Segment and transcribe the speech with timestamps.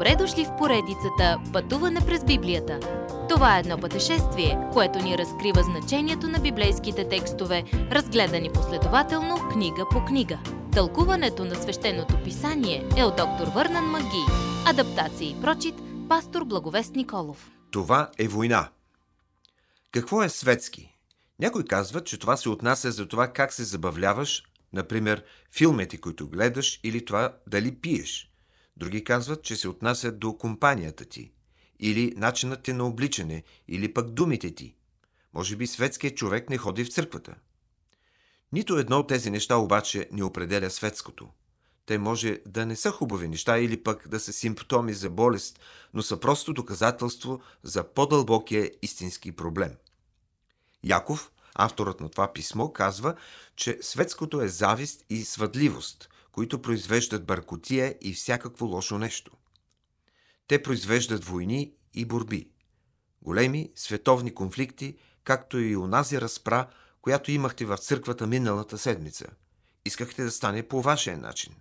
[0.00, 2.80] Добре дошли в поредицата Пътуване през Библията.
[3.28, 10.04] Това е едно пътешествие, което ни разкрива значението на библейските текстове, разгледани последователно книга по
[10.04, 10.38] книга.
[10.72, 14.24] Тълкуването на свещеното писание е от доктор Върнан Маги.
[14.66, 15.74] Адаптация и прочит,
[16.08, 17.50] пастор Благовест Николов.
[17.70, 18.68] Това е война.
[19.92, 20.96] Какво е светски?
[21.38, 24.42] Някой казват, че това се отнася за това как се забавляваш,
[24.72, 25.24] например,
[25.56, 28.26] филмите, които гледаш или това дали пиеш–
[28.80, 31.32] Други казват, че се отнасят до компанията ти,
[31.80, 34.74] или начинът ти на обличане, или пък думите ти.
[35.34, 37.34] Може би светският човек не ходи в църквата.
[38.52, 41.28] Нито едно от тези неща обаче не определя светското.
[41.86, 45.60] Те може да не са хубави неща или пък да са симптоми за болест,
[45.94, 49.72] но са просто доказателство за по-дълбокия истински проблем.
[50.84, 53.14] Яков, авторът на това писмо, казва,
[53.56, 56.08] че светското е завист и свъдливост,
[56.40, 59.32] които произвеждат бъркотия и всякакво лошо нещо.
[60.48, 62.50] Те произвеждат войни и борби.
[63.22, 66.66] Големи световни конфликти, както и унази разпра,
[67.02, 69.26] която имахте в църквата миналата седмица.
[69.84, 71.54] Искахте да стане по вашия начин.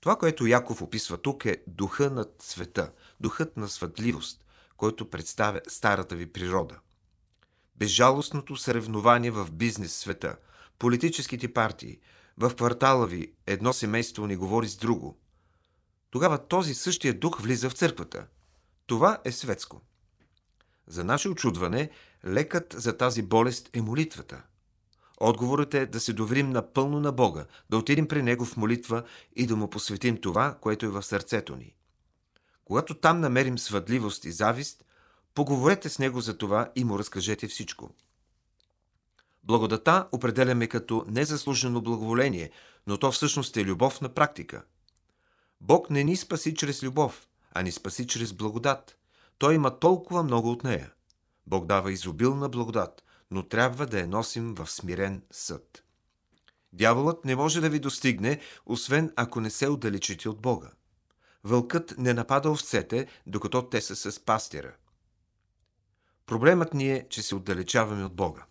[0.00, 4.44] Това, което Яков описва тук е духа над света, духът на светливост,
[4.76, 6.78] който представя старата ви природа.
[7.76, 10.36] Безжалостното съревнование в бизнес света,
[10.78, 11.98] политическите партии–
[12.40, 15.18] в квартала ви едно семейство не говори с друго.
[16.10, 18.26] Тогава този същия дух влиза в църквата.
[18.86, 19.80] Това е светско.
[20.86, 21.90] За наше очудване,
[22.26, 24.42] лекът за тази болест е молитвата.
[25.20, 29.02] Отговорът е да се доверим напълно на Бога, да отидем при Него в молитва
[29.36, 31.74] и да Му посветим това, което е в сърцето ни.
[32.64, 34.84] Когато там намерим свъдливост и завист,
[35.34, 37.90] поговорете с Него за това и Му разкажете всичко.
[39.44, 42.50] Благодата определяме като незаслужено благоволение,
[42.86, 44.64] но то всъщност е любов на практика.
[45.60, 48.96] Бог не ни спаси чрез любов, а ни спаси чрез благодат.
[49.38, 50.92] Той има толкова много от нея.
[51.46, 55.84] Бог дава изобилна благодат, но трябва да я носим в смирен съд.
[56.72, 60.70] Дяволът не може да ви достигне, освен ако не се отдалечите от Бога.
[61.44, 64.72] Вълкът не напада овцете, докато те са с пастира.
[66.26, 68.44] Проблемът ни е, че се отдалечаваме от Бога.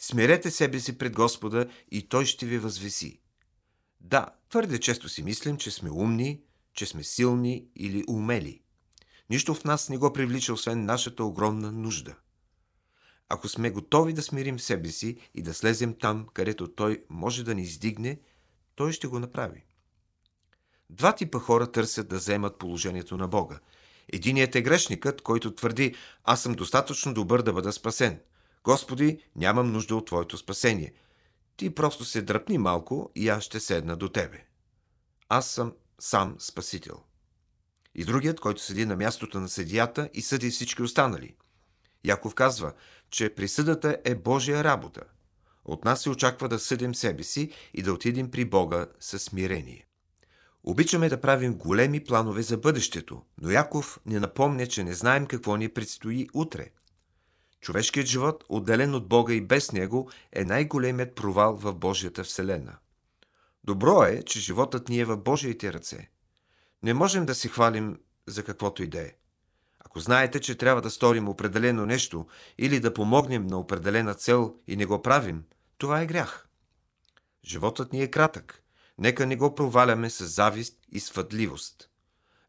[0.00, 3.20] Смирете себе си пред Господа и Той ще ви възвеси.
[4.00, 6.40] Да, твърде често си мислим, че сме умни,
[6.74, 8.60] че сме силни или умели.
[9.30, 12.16] Нищо в нас не го привлича, освен нашата огромна нужда.
[13.28, 17.54] Ако сме готови да смирим себе си и да слезем там, където Той може да
[17.54, 18.20] ни издигне,
[18.74, 19.64] Той ще го направи.
[20.90, 23.58] Два типа хора търсят да вземат положението на Бога.
[24.12, 25.94] Единият е грешникът, който твърди,
[26.24, 28.20] аз съм достатъчно добър да бъда спасен–
[28.68, 30.92] Господи, нямам нужда от Твоето спасение.
[31.56, 34.44] Ти просто се дръпни малко и аз ще седна до Тебе.
[35.28, 37.02] Аз съм сам Спасител.
[37.94, 41.36] И другият, който седи на мястото на съдията и съди всички останали.
[42.04, 42.72] Яков казва,
[43.10, 45.02] че присъдата е Божия работа.
[45.64, 49.86] От нас се очаква да съдим себе си и да отидем при Бога със смирение.
[50.64, 55.56] Обичаме да правим големи планове за бъдещето, но Яков ни напомня, че не знаем какво
[55.56, 56.70] ни предстои утре.
[57.60, 62.76] Човешкият живот, отделен от Бога и без Него, е най-големият провал в Божията Вселена.
[63.64, 66.10] Добро е, че животът ни е в Божиите ръце.
[66.82, 69.12] Не можем да се хвалим за каквото и да е.
[69.80, 72.26] Ако знаете, че трябва да сторим определено нещо
[72.58, 75.44] или да помогнем на определена цел и не го правим,
[75.78, 76.48] това е грях.
[77.44, 78.62] Животът ни е кратък.
[78.98, 81.90] Нека не го проваляме с завист и свъдливост.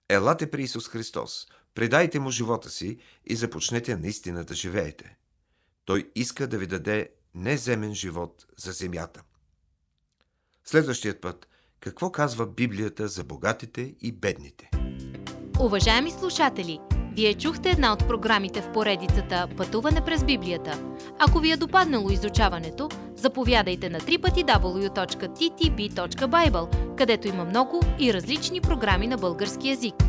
[0.10, 5.18] Елате при Исус Христос– Предайте му живота си и започнете наистина да живеете.
[5.86, 9.24] Той иска да ви даде неземен живот за земята.
[10.66, 11.48] Следващият път,
[11.80, 14.70] какво казва Библията за богатите и бедните?
[15.60, 16.80] Уважаеми слушатели,
[17.16, 20.96] вие чухте една от програмите в поредицата Пътуване през Библията.
[21.20, 24.96] Ако ви е допаднало изучаването, заповядайте на www.ttb.bible,
[26.96, 30.09] където има много и различни програми на български язик.